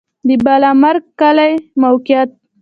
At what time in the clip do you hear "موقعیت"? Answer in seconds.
1.81-2.31